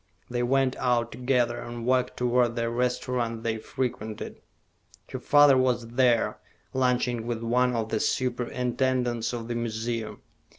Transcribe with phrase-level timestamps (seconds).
[0.31, 4.41] They went out together, and walked toward the restaurant they frequented.
[5.07, 6.39] Her father was there,
[6.73, 10.23] lunching with one of the superintendents of the museum.